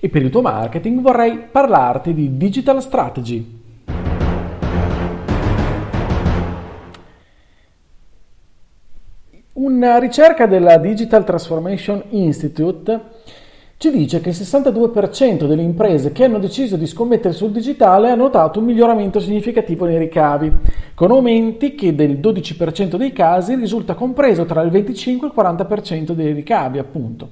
e 0.00 0.08
per 0.08 0.22
il 0.22 0.30
tuo 0.30 0.42
marketing, 0.42 1.00
vorrei 1.00 1.38
parlarti 1.50 2.14
di 2.14 2.36
digital 2.36 2.80
strategy. 2.80 3.56
Una 9.54 9.98
ricerca 9.98 10.46
della 10.46 10.76
Digital 10.78 11.24
Transformation 11.24 12.02
Institute 12.10 13.00
ci 13.76 13.90
dice 13.90 14.20
che 14.20 14.30
il 14.30 14.34
62% 14.34 15.46
delle 15.46 15.62
imprese 15.62 16.10
che 16.10 16.24
hanno 16.24 16.38
deciso 16.38 16.76
di 16.76 16.86
scommettere 16.86 17.32
sul 17.32 17.52
digitale 17.52 18.10
hanno 18.10 18.24
notato 18.24 18.58
un 18.58 18.66
miglioramento 18.66 19.20
significativo 19.20 19.84
nei 19.84 19.98
ricavi, 19.98 20.52
con 20.94 21.12
aumenti 21.12 21.76
che 21.76 21.94
del 21.94 22.18
12% 22.18 22.96
dei 22.96 23.12
casi 23.12 23.54
risulta 23.54 23.94
compreso 23.94 24.44
tra 24.44 24.62
il 24.62 24.70
25 24.70 25.28
e 25.28 25.30
il 25.30 25.36
40% 25.36 26.10
dei 26.10 26.32
ricavi, 26.32 26.78
appunto, 26.78 27.30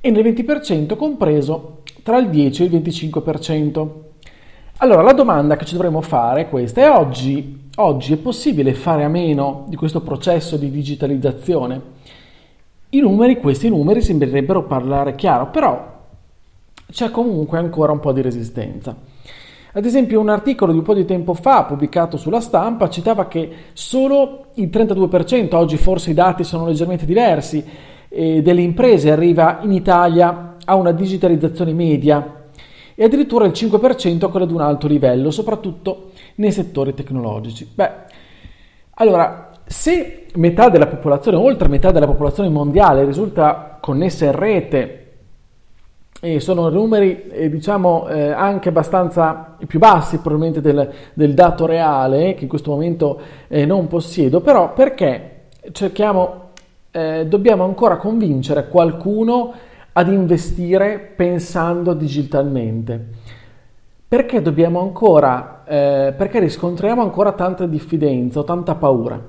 e 0.00 0.10
nel 0.10 0.24
20% 0.24 0.96
compreso 0.96 1.81
tra 2.02 2.18
il 2.18 2.28
10 2.28 2.62
e 2.62 2.66
il 2.66 2.72
25%. 2.72 3.88
Allora, 4.78 5.02
la 5.02 5.12
domanda 5.12 5.56
che 5.56 5.64
ci 5.64 5.74
dovremmo 5.74 6.00
fare 6.00 6.42
è 6.42 6.48
questa, 6.48 6.82
è 6.82 6.90
oggi, 6.90 7.68
oggi 7.76 8.12
è 8.12 8.16
possibile 8.16 8.74
fare 8.74 9.04
a 9.04 9.08
meno 9.08 9.64
di 9.68 9.76
questo 9.76 10.00
processo 10.00 10.56
di 10.56 10.70
digitalizzazione? 10.70 11.80
I 12.90 13.00
numeri, 13.00 13.38
questi 13.38 13.68
numeri 13.68 14.02
sembrerebbero 14.02 14.64
parlare 14.64 15.14
chiaro, 15.14 15.50
però 15.50 16.00
c'è 16.90 17.10
comunque 17.10 17.58
ancora 17.58 17.92
un 17.92 18.00
po' 18.00 18.12
di 18.12 18.20
resistenza. 18.20 18.94
Ad 19.74 19.86
esempio 19.86 20.20
un 20.20 20.28
articolo 20.28 20.72
di 20.72 20.78
un 20.78 20.84
po' 20.84 20.92
di 20.92 21.06
tempo 21.06 21.32
fa 21.32 21.64
pubblicato 21.64 22.18
sulla 22.18 22.40
stampa 22.40 22.90
citava 22.90 23.26
che 23.26 23.50
solo 23.72 24.48
il 24.54 24.68
32%, 24.68 25.54
oggi 25.54 25.78
forse 25.78 26.10
i 26.10 26.14
dati 26.14 26.44
sono 26.44 26.66
leggermente 26.66 27.06
diversi, 27.06 27.64
eh, 28.10 28.42
delle 28.42 28.60
imprese 28.60 29.10
arriva 29.10 29.60
in 29.62 29.72
Italia 29.72 30.51
a 30.64 30.74
una 30.74 30.92
digitalizzazione 30.92 31.72
media 31.72 32.40
e 32.94 33.04
addirittura 33.04 33.46
il 33.46 33.52
5% 33.52 34.24
a 34.24 34.28
quella 34.28 34.46
di 34.46 34.52
un 34.52 34.60
alto 34.60 34.86
livello, 34.86 35.30
soprattutto 35.30 36.10
nei 36.36 36.52
settori 36.52 36.94
tecnologici. 36.94 37.68
Beh, 37.74 37.90
allora 38.94 39.50
se 39.64 40.26
metà 40.34 40.68
della 40.68 40.86
popolazione, 40.86 41.36
oltre 41.36 41.68
metà 41.68 41.90
della 41.90 42.06
popolazione 42.06 42.48
mondiale 42.48 43.04
risulta 43.04 43.78
connessa 43.80 44.26
in 44.26 44.32
rete 44.32 44.98
e 46.24 46.38
sono 46.38 46.68
numeri 46.68 47.28
eh, 47.30 47.50
diciamo 47.50 48.06
eh, 48.06 48.30
anche 48.30 48.68
abbastanza 48.68 49.56
più 49.66 49.80
bassi 49.80 50.18
probabilmente 50.18 50.60
del, 50.60 50.88
del 51.14 51.34
dato 51.34 51.66
reale 51.66 52.34
che 52.34 52.44
in 52.44 52.48
questo 52.48 52.70
momento 52.70 53.20
eh, 53.48 53.64
non 53.64 53.88
possiedo, 53.88 54.40
però 54.40 54.72
perché 54.72 55.48
cerchiamo, 55.72 56.50
eh, 56.92 57.26
dobbiamo 57.26 57.64
ancora 57.64 57.96
convincere 57.96 58.68
qualcuno 58.68 59.52
ad 59.92 60.08
investire 60.12 60.98
pensando 60.98 61.94
digitalmente? 61.94 63.06
Perché 64.08 64.42
dobbiamo 64.42 64.80
ancora, 64.80 65.64
eh, 65.66 66.14
perché 66.16 66.38
riscontriamo 66.40 67.02
ancora 67.02 67.32
tanta 67.32 67.66
diffidenza 67.66 68.40
o 68.40 68.44
tanta 68.44 68.74
paura? 68.74 69.20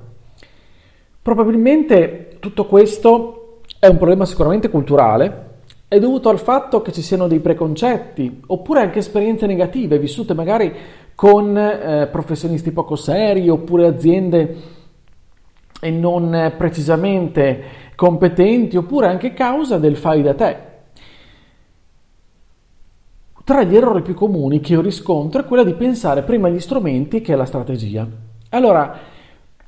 Probabilmente 1.22 2.38
tutto 2.40 2.66
questo 2.66 3.62
è 3.80 3.88
un 3.88 3.98
problema 3.98 4.26
sicuramente 4.26 4.70
culturale, 4.70 5.52
è 5.88 6.00
dovuto 6.00 6.30
al 6.30 6.40
fatto 6.40 6.82
che 6.82 6.92
ci 6.92 7.02
siano 7.02 7.28
dei 7.28 7.40
preconcetti 7.40 8.42
oppure 8.48 8.82
anche 8.82 9.00
esperienze 9.00 9.46
negative 9.46 10.00
vissute 10.00 10.34
magari 10.34 10.74
con 11.14 11.56
eh, 11.56 12.08
professionisti 12.12 12.72
poco 12.72 12.96
seri 12.96 13.48
oppure 13.48 13.86
aziende 13.86 14.56
non 15.92 16.54
precisamente 16.58 17.64
competenti 18.04 18.76
oppure 18.76 19.08
anche 19.08 19.32
causa 19.32 19.78
del 19.78 19.96
fai 19.96 20.22
da 20.22 20.34
te. 20.34 20.58
Tra 23.46 23.64
gli 23.64 23.78
errori 23.78 24.02
più 24.02 24.14
comuni 24.14 24.60
che 24.60 24.74
io 24.74 24.82
riscontro 24.82 25.40
è 25.40 25.46
quella 25.46 25.64
di 25.64 25.74
pensare 25.74 26.24
prima 26.24 26.50
agli 26.50 26.60
strumenti 26.60 27.22
che 27.22 27.32
alla 27.32 27.46
strategia. 27.46 28.06
Allora, 28.50 28.94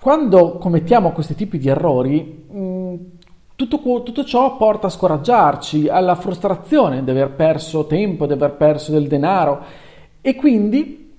quando 0.02 0.58
commettiamo 0.58 1.14
questi 1.14 1.34
tipi 1.34 1.58
di 1.58 1.70
errori, 1.70 2.46
mm, 2.52 2.96
tutto, 3.56 3.80
tutto, 4.04 4.26
ciò 4.26 4.58
porta 4.58 4.88
a 4.88 4.90
scoraggiarci, 4.90 5.88
alla 5.88 6.16
frustrazione 6.16 7.06
di 7.06 7.12
aver 7.12 7.32
perso 7.32 7.88
tempo, 7.88 8.26
di 8.26 8.34
aver 8.34 8.52
perso 8.56 8.92
del 8.92 9.08
denaro 9.08 9.64
e 10.20 10.36
quindi 10.36 11.14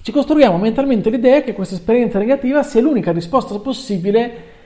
ci 0.00 0.12
costruiamo 0.12 0.56
mentalmente 0.56 1.10
l'idea 1.10 1.42
che 1.42 1.52
questa 1.52 1.74
esperienza 1.74 2.18
negativa 2.18 2.62
sia 2.62 2.80
l'unica 2.80 3.12
risposta 3.12 3.58
possibile 3.58 4.58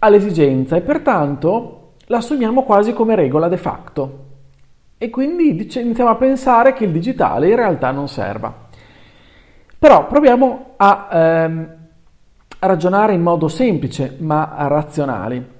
all'esigenza 0.00 0.76
e 0.76 0.80
pertanto 0.80 1.92
la 2.06 2.18
assumiamo 2.18 2.64
quasi 2.64 2.92
come 2.92 3.14
regola 3.14 3.48
de 3.48 3.56
facto 3.56 4.28
e 4.98 5.08
quindi 5.08 5.48
iniziamo 5.48 6.10
a 6.10 6.16
pensare 6.16 6.74
che 6.74 6.84
il 6.84 6.90
digitale 6.90 7.48
in 7.48 7.56
realtà 7.56 7.90
non 7.90 8.06
serva. 8.06 8.68
Però 9.78 10.06
proviamo 10.06 10.74
a, 10.76 11.08
ehm, 11.10 11.76
ragionare 12.58 13.14
in 13.14 13.22
modo 13.22 13.48
semplice 13.48 14.16
ma 14.18 14.54
razionale. 14.68 15.58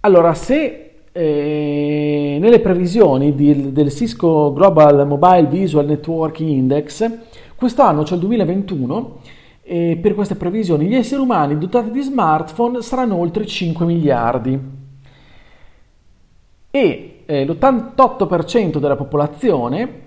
Allora, 0.00 0.34
se 0.34 0.86
eh, 1.12 2.38
nelle 2.40 2.60
previsioni 2.60 3.34
di, 3.34 3.72
del 3.72 3.92
Cisco 3.92 4.52
Global 4.52 5.06
Mobile 5.06 5.46
Visual 5.46 5.86
Network 5.86 6.40
Index, 6.40 7.08
quest'anno, 7.54 8.04
cioè 8.04 8.16
il 8.18 8.24
2021, 8.24 9.20
eh, 9.68 9.98
per 10.00 10.14
queste 10.14 10.36
previsioni 10.36 10.86
gli 10.86 10.94
esseri 10.94 11.20
umani 11.20 11.58
dotati 11.58 11.90
di 11.90 12.00
smartphone 12.00 12.82
saranno 12.82 13.16
oltre 13.16 13.44
5 13.44 13.84
miliardi 13.84 14.58
e 16.70 17.22
eh, 17.26 17.44
l'88% 17.44 18.78
della 18.78 18.94
popolazione 18.94 20.04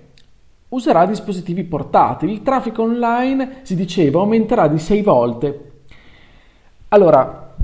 userà 0.70 1.06
dispositivi 1.06 1.64
portatili. 1.64 2.32
Il 2.32 2.42
traffico 2.42 2.84
online, 2.84 3.62
si 3.64 3.76
diceva, 3.76 4.20
aumenterà 4.20 4.68
di 4.68 4.78
6 4.78 5.02
volte. 5.02 5.72
Allora, 6.90 7.56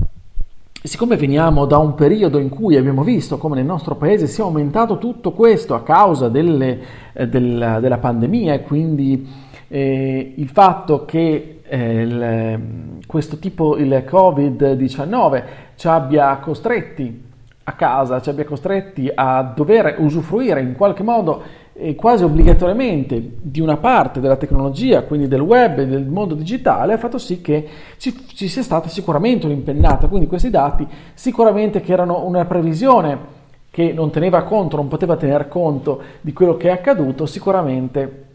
siccome 0.82 1.16
veniamo 1.16 1.66
da 1.66 1.78
un 1.78 1.94
periodo 1.94 2.38
in 2.38 2.48
cui 2.48 2.76
abbiamo 2.76 3.02
visto 3.04 3.38
come 3.38 3.56
nel 3.56 3.64
nostro 3.64 3.94
paese 3.96 4.26
sia 4.26 4.44
aumentato 4.44 4.98
tutto 4.98 5.32
questo 5.32 5.74
a 5.74 5.82
causa 5.82 6.28
delle, 6.28 6.80
eh, 7.12 7.28
del, 7.28 7.78
della 7.80 7.98
pandemia 7.98 8.54
e 8.54 8.62
quindi 8.62 9.45
eh, 9.68 10.34
il 10.36 10.48
fatto 10.48 11.04
che 11.04 11.60
eh, 11.62 12.00
il, 12.00 12.98
questo 13.06 13.38
tipo, 13.38 13.76
il 13.76 14.04
Covid-19, 14.08 15.42
ci 15.76 15.88
abbia 15.88 16.36
costretti 16.36 17.24
a 17.68 17.72
casa, 17.72 18.20
ci 18.20 18.30
abbia 18.30 18.44
costretti 18.44 19.10
a 19.12 19.42
dover 19.54 19.96
usufruire 19.98 20.60
in 20.60 20.74
qualche 20.74 21.02
modo 21.02 21.42
e 21.78 21.94
quasi 21.94 22.24
obbligatoriamente 22.24 23.32
di 23.42 23.60
una 23.60 23.76
parte 23.76 24.20
della 24.20 24.36
tecnologia, 24.36 25.02
quindi 25.02 25.28
del 25.28 25.40
web 25.40 25.80
e 25.80 25.86
del 25.86 26.06
mondo 26.06 26.34
digitale, 26.34 26.94
ha 26.94 26.98
fatto 26.98 27.18
sì 27.18 27.42
che 27.42 27.68
ci, 27.98 28.16
ci 28.28 28.48
sia 28.48 28.62
stata 28.62 28.88
sicuramente 28.88 29.46
un'impennata. 29.46 30.06
Quindi 30.06 30.26
questi 30.26 30.48
dati 30.48 30.86
sicuramente 31.12 31.80
che 31.80 31.92
erano 31.92 32.24
una 32.24 32.44
previsione 32.46 33.34
che 33.70 33.92
non 33.92 34.10
teneva 34.10 34.42
conto, 34.44 34.76
non 34.76 34.88
poteva 34.88 35.16
tener 35.16 35.48
conto 35.48 36.00
di 36.22 36.32
quello 36.32 36.56
che 36.56 36.68
è 36.68 36.72
accaduto, 36.72 37.26
sicuramente, 37.26 38.25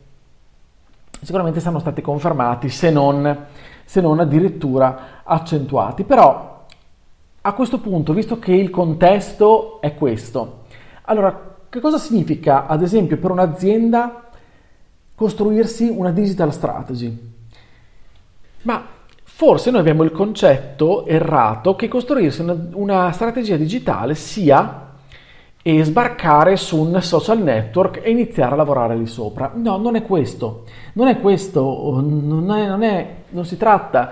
sicuramente 1.21 1.59
sono 1.59 1.79
stati 1.79 2.01
confermati, 2.01 2.69
se 2.69 2.89
non, 2.89 3.45
se 3.85 4.01
non 4.01 4.19
addirittura 4.19 5.21
accentuati. 5.23 6.03
Però 6.03 6.65
a 7.41 7.53
questo 7.53 7.79
punto, 7.79 8.13
visto 8.13 8.39
che 8.39 8.53
il 8.53 8.69
contesto 8.69 9.81
è 9.81 9.95
questo, 9.95 10.63
allora 11.03 11.56
che 11.69 11.79
cosa 11.79 11.97
significa, 11.97 12.65
ad 12.68 12.81
esempio, 12.81 13.18
per 13.18 13.31
un'azienda 13.31 14.29
costruirsi 15.15 15.88
una 15.89 16.12
digital 16.12 16.51
strategy? 16.51 17.29
Ma 18.63 18.83
forse 19.23 19.71
noi 19.71 19.79
abbiamo 19.79 20.03
il 20.03 20.12
concetto 20.12 21.06
errato 21.06 21.75
che 21.75 21.88
costruirsi 21.88 22.41
una, 22.41 22.56
una 22.73 23.12
strategia 23.12 23.56
digitale 23.56 24.15
sia 24.15 24.90
e 25.63 25.83
sbarcare 25.83 26.55
su 26.55 26.79
un 26.79 26.99
social 27.01 27.41
network 27.41 28.01
e 28.03 28.09
iniziare 28.09 28.53
a 28.53 28.57
lavorare 28.57 28.95
lì 28.95 29.05
sopra. 29.05 29.51
No, 29.55 29.77
non 29.77 29.95
è 29.95 30.03
questo. 30.03 30.63
Non 30.93 31.07
è 31.07 31.19
questo, 31.19 32.01
non, 32.01 32.51
è, 32.51 32.67
non, 32.67 32.83
è, 32.83 33.15
non 33.29 33.45
si 33.45 33.57
tratta 33.57 34.09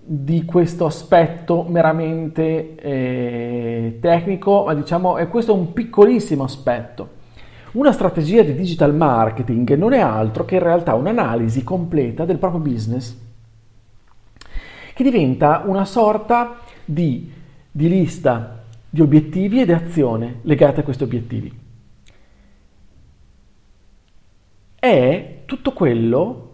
di 0.00 0.46
questo 0.46 0.86
aspetto 0.86 1.66
meramente 1.68 2.74
eh, 2.76 3.98
tecnico, 4.00 4.64
ma 4.64 4.74
diciamo 4.74 5.18
è 5.18 5.28
questo 5.28 5.54
un 5.54 5.72
piccolissimo 5.74 6.44
aspetto. 6.44 7.16
Una 7.72 7.92
strategia 7.92 8.42
di 8.42 8.54
digital 8.54 8.94
marketing 8.94 9.74
non 9.74 9.92
è 9.92 10.00
altro 10.00 10.46
che 10.46 10.54
in 10.54 10.62
realtà 10.62 10.94
un'analisi 10.94 11.62
completa 11.62 12.24
del 12.24 12.38
proprio 12.38 12.62
business, 12.62 13.14
che 14.94 15.04
diventa 15.04 15.64
una 15.66 15.84
sorta 15.84 16.60
di, 16.86 17.30
di 17.70 17.88
lista 17.90 18.57
di 18.90 19.00
obiettivi 19.00 19.60
ed 19.60 19.70
azione 19.70 20.38
legate 20.42 20.80
a 20.80 20.82
questi 20.84 21.02
obiettivi. 21.02 21.66
È 24.78 25.40
tutto 25.44 25.72
quello 25.72 26.50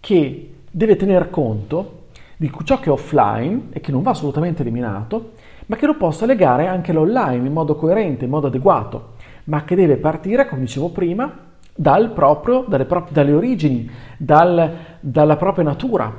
che 0.00 0.54
deve 0.70 0.96
tener 0.96 1.30
conto 1.30 2.02
di 2.36 2.50
ciò 2.64 2.80
che 2.80 2.88
è 2.88 2.92
offline 2.92 3.68
e 3.70 3.80
che 3.80 3.92
non 3.92 4.02
va 4.02 4.10
assolutamente 4.10 4.62
eliminato, 4.62 5.32
ma 5.66 5.76
che 5.76 5.86
lo 5.86 5.96
possa 5.96 6.26
legare 6.26 6.66
anche 6.66 6.90
all'online 6.90 7.46
in 7.46 7.52
modo 7.52 7.76
coerente, 7.76 8.24
in 8.24 8.30
modo 8.30 8.48
adeguato, 8.48 9.14
ma 9.44 9.64
che 9.64 9.74
deve 9.74 9.96
partire, 9.96 10.48
come 10.48 10.62
dicevo 10.62 10.90
prima, 10.90 11.52
dal 11.74 12.12
proprio, 12.12 12.64
dalle, 12.66 12.84
proprie, 12.84 13.14
dalle 13.14 13.32
origini, 13.32 13.90
dal, 14.18 14.76
dalla 15.00 15.36
propria 15.36 15.64
natura. 15.64 16.12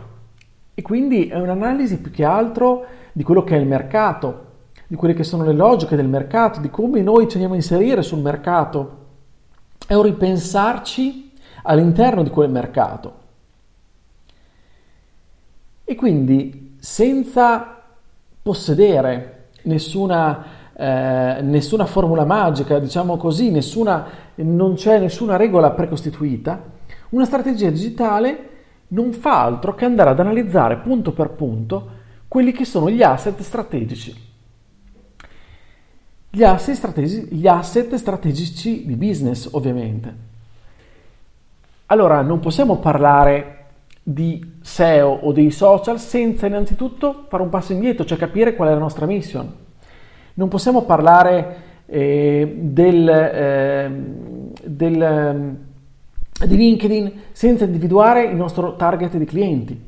E 0.73 0.81
quindi 0.81 1.27
è 1.27 1.39
un'analisi 1.39 1.99
più 1.99 2.11
che 2.11 2.23
altro 2.23 2.85
di 3.11 3.23
quello 3.23 3.43
che 3.43 3.55
è 3.55 3.59
il 3.59 3.67
mercato, 3.67 4.43
di 4.87 4.95
quelle 4.95 5.13
che 5.13 5.23
sono 5.23 5.43
le 5.43 5.53
logiche 5.53 5.95
del 5.95 6.07
mercato, 6.07 6.59
di 6.59 6.69
come 6.69 7.01
noi 7.01 7.27
ci 7.27 7.33
andiamo 7.33 7.53
a 7.53 7.57
inserire 7.57 8.01
sul 8.01 8.19
mercato. 8.19 9.03
È 9.87 9.93
un 9.93 10.03
ripensarci 10.03 11.31
all'interno 11.63 12.23
di 12.23 12.29
quel 12.29 12.49
mercato. 12.49 13.23
E 15.83 15.95
quindi 15.95 16.75
senza 16.79 17.81
possedere 18.41 19.49
nessuna, 19.63 20.45
eh, 20.75 21.41
nessuna 21.41 21.85
formula 21.85 22.25
magica, 22.25 22.79
diciamo 22.79 23.17
così, 23.17 23.51
nessuna, 23.51 24.05
non 24.35 24.75
c'è 24.75 24.99
nessuna 24.99 25.35
regola 25.35 25.71
precostituita, 25.71 26.61
una 27.09 27.25
strategia 27.25 27.69
digitale 27.69 28.49
non 28.89 29.13
fa 29.13 29.43
altro 29.43 29.73
che 29.73 29.85
andare 29.85 30.11
ad 30.11 30.19
analizzare 30.19 30.77
punto 30.77 31.11
per 31.11 31.31
punto 31.31 31.89
quelli 32.27 32.51
che 32.51 32.65
sono 32.65 32.89
gli 32.89 33.01
asset 33.01 33.39
strategici. 33.41 34.24
Gli 36.35 36.43
asset, 36.43 36.75
strategi- 36.75 37.27
gli 37.29 37.47
asset 37.47 37.95
strategici 37.95 38.85
di 38.85 38.97
business, 38.97 39.47
ovviamente. 39.53 40.13
Allora, 41.85 42.19
non 42.19 42.41
possiamo 42.41 42.79
parlare 42.79 43.67
di 44.03 44.57
SEO 44.59 45.07
o 45.07 45.31
dei 45.31 45.49
social 45.49 45.97
senza 45.97 46.45
innanzitutto 46.45 47.23
fare 47.29 47.41
un 47.41 47.47
passo 47.47 47.71
indietro, 47.71 48.03
cioè 48.03 48.17
capire 48.17 48.53
qual 48.53 48.67
è 48.67 48.73
la 48.73 48.79
nostra 48.79 49.05
mission. 49.05 49.49
Non 50.33 50.49
possiamo 50.49 50.81
parlare 50.81 51.55
eh, 51.85 52.53
del, 52.59 53.07
eh, 53.07 53.91
del, 54.61 55.01
eh, 55.01 56.47
di 56.47 56.57
LinkedIn 56.57 57.13
senza 57.31 57.63
individuare 57.63 58.25
il 58.25 58.35
nostro 58.35 58.75
target 58.75 59.15
di 59.15 59.23
clienti, 59.23 59.81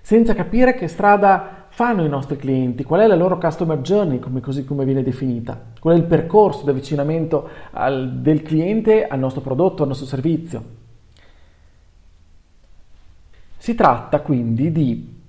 senza 0.00 0.32
capire 0.32 0.72
che 0.72 0.88
strada 0.88 1.59
fanno 1.80 2.04
i 2.04 2.10
nostri 2.10 2.36
clienti, 2.36 2.84
qual 2.84 3.00
è 3.00 3.06
la 3.06 3.14
loro 3.14 3.38
customer 3.38 3.78
journey, 3.78 4.18
come, 4.18 4.42
così 4.42 4.66
come 4.66 4.84
viene 4.84 5.02
definita, 5.02 5.58
qual 5.80 5.94
è 5.94 5.98
il 5.98 6.04
percorso 6.04 6.64
di 6.64 6.68
avvicinamento 6.68 7.48
al, 7.70 8.18
del 8.20 8.42
cliente 8.42 9.06
al 9.06 9.18
nostro 9.18 9.40
prodotto, 9.40 9.80
al 9.80 9.88
nostro 9.88 10.06
servizio. 10.06 10.62
Si 13.56 13.74
tratta 13.74 14.20
quindi 14.20 14.70
di 14.70 15.20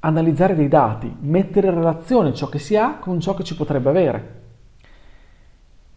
analizzare 0.00 0.54
dei 0.54 0.68
dati, 0.68 1.10
mettere 1.20 1.68
in 1.68 1.74
relazione 1.74 2.34
ciò 2.34 2.50
che 2.50 2.58
si 2.58 2.76
ha 2.76 2.98
con 2.98 3.18
ciò 3.18 3.32
che 3.32 3.42
ci 3.42 3.56
potrebbe 3.56 3.88
avere. 3.88 4.42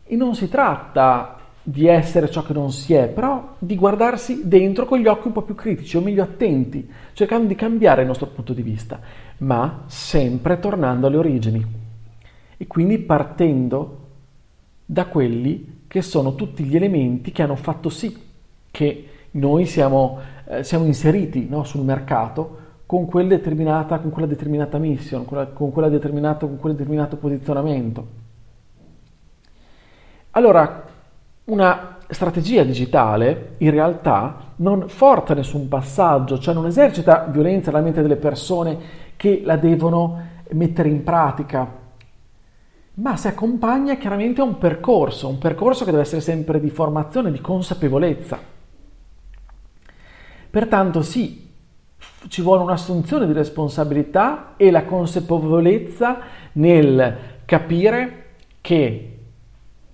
E 0.06 0.16
non 0.16 0.36
si 0.36 0.48
tratta 0.48 1.35
di 1.68 1.88
essere 1.88 2.30
ciò 2.30 2.44
che 2.44 2.54
non 2.54 2.72
si 2.72 2.94
è, 2.94 3.08
però 3.08 3.56
di 3.58 3.76
guardarsi 3.76 4.48
dentro 4.48 4.86
con 4.86 5.00
gli 5.00 5.08
occhi 5.08 5.26
un 5.26 5.34
po' 5.34 5.42
più 5.42 5.56
critici 5.56 5.98
o 5.98 6.02
meglio 6.02 6.22
attenti, 6.22 6.88
cercando 7.14 7.48
di 7.48 7.56
cambiare 7.56 8.02
il 8.02 8.08
nostro 8.08 8.28
punto 8.28 8.54
di 8.54 8.62
vista, 8.62 9.00
ma 9.40 9.86
sempre 9.88 10.60
tornando 10.60 11.08
alle 11.08 11.18
origini. 11.18 11.66
E 12.56 12.68
quindi 12.68 13.00
partendo 13.00 14.00
da 14.86 15.08
quelli 15.08 15.86
che 15.88 16.04
sono 16.04 16.36
tutti 16.36 16.64
gli 16.64 16.76
elementi 16.76 17.32
che 17.32 17.42
hanno 17.42 17.56
fatto 17.56 17.90
sì 17.90 18.16
che 18.70 19.10
noi 19.32 19.66
siamo, 19.66 20.20
eh, 20.48 20.64
siamo 20.64 20.86
inseriti 20.86 21.48
no, 21.50 21.64
sul 21.64 21.84
mercato 21.84 22.60
con, 22.86 23.08
quel 23.08 23.42
con 23.42 24.12
quella 24.12 24.28
determinata 24.28 24.78
mission, 24.78 25.26
con, 25.26 25.50
con 25.52 25.72
quel 25.72 25.90
determinato 25.90 27.18
posizionamento. 27.18 28.24
Allora, 30.30 30.94
una 31.46 31.98
strategia 32.08 32.64
digitale 32.64 33.56
in 33.60 33.72
realtà 33.72 34.54
non 34.58 34.88
forza 34.88 35.34
nessun 35.34 35.68
passaggio, 35.68 36.40
cioè 36.40 36.54
non 36.54 36.66
esercita 36.66 37.26
violenza 37.30 37.72
nella 37.72 37.84
mente 37.84 38.02
delle 38.02 38.16
persone 38.16 38.78
che 39.16 39.42
la 39.44 39.58
devono 39.58 40.34
mettere 40.52 40.90
in 40.90 41.04
pratica, 41.04 41.84
ma 42.96 43.18
si 43.18 43.28
accompagna 43.28 43.98
chiaramente 43.98 44.42
a 44.42 44.46
un 44.46 44.58
percorso, 44.58 45.28
un 45.28 45.38
percorso 45.38 45.84
che 45.84 45.92
deve 45.92 46.04
essere 46.04 46.22
sempre 46.22 46.60
di 46.60 46.70
formazione, 46.70 47.32
di 47.32 47.42
consapevolezza. 47.42 48.40
Pertanto 50.50 51.02
sì, 51.02 51.52
ci 52.28 52.42
vuole 52.42 52.64
un'assunzione 52.64 53.28
di 53.28 53.34
responsabilità 53.34 54.54
e 54.56 54.72
la 54.72 54.86
consapevolezza 54.86 56.20
nel 56.54 57.18
capire 57.46 58.24
che 58.62 59.15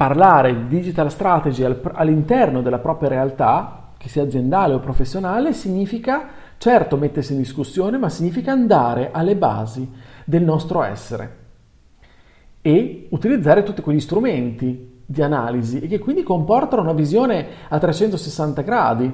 parlare 0.01 0.55
di 0.55 0.67
digital 0.67 1.11
strategy 1.11 1.63
all'interno 1.93 2.63
della 2.63 2.79
propria 2.79 3.07
realtà, 3.07 3.91
che 3.97 4.09
sia 4.09 4.23
aziendale 4.23 4.73
o 4.73 4.79
professionale, 4.79 5.53
significa 5.53 6.27
certo 6.57 6.97
mettersi 6.97 7.33
in 7.33 7.37
discussione, 7.37 7.99
ma 7.99 8.09
significa 8.09 8.51
andare 8.51 9.11
alle 9.11 9.35
basi 9.35 9.87
del 10.25 10.41
nostro 10.41 10.81
essere 10.81 11.37
e 12.61 13.09
utilizzare 13.11 13.61
tutti 13.61 13.83
quegli 13.83 13.99
strumenti 13.99 15.03
di 15.05 15.21
analisi 15.21 15.79
e 15.79 15.85
che 15.85 15.99
quindi 15.99 16.23
comportano 16.23 16.81
una 16.81 16.93
visione 16.93 17.45
a 17.69 17.77
360 17.77 18.61
gradi 18.63 19.13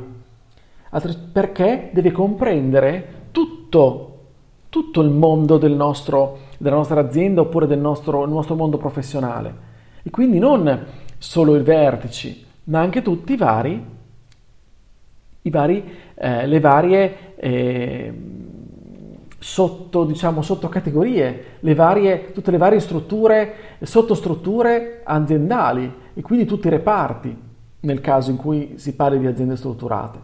perché 1.33 1.89
deve 1.91 2.13
comprendere 2.13 3.25
tutto, 3.31 4.19
tutto 4.69 5.01
il 5.01 5.09
mondo 5.09 5.57
del 5.57 5.73
nostro, 5.73 6.37
della 6.57 6.77
nostra 6.77 7.01
azienda 7.01 7.41
oppure 7.41 7.67
del 7.67 7.79
nostro, 7.79 8.25
nostro 8.25 8.55
mondo 8.55 8.77
professionale. 8.77 9.75
E 10.07 10.09
quindi 10.09 10.39
non 10.39 10.85
solo 11.17 11.57
i 11.57 11.63
vertici, 11.63 12.45
ma 12.65 12.79
anche 12.79 13.01
tutti 13.01 13.33
i 13.33 13.35
vari, 13.35 13.85
i 15.41 15.49
vari 15.49 15.83
eh, 16.15 16.47
le 16.47 16.59
varie 16.61 17.35
eh, 17.35 18.13
sotto, 19.37 20.05
diciamo, 20.05 20.41
sottocategorie, 20.41 21.57
le 21.59 21.75
varie, 21.75 22.31
tutte 22.31 22.51
le 22.51 22.57
varie 22.57 22.79
strutture, 22.79 23.55
sottostrutture 23.81 25.01
aziendali 25.03 25.93
e 26.13 26.21
quindi 26.21 26.45
tutti 26.45 26.67
i 26.67 26.69
reparti 26.69 27.37
nel 27.81 27.99
caso 27.99 28.31
in 28.31 28.37
cui 28.37 28.75
si 28.77 28.95
parli 28.95 29.19
di 29.19 29.27
aziende 29.27 29.57
strutturate. 29.57 30.19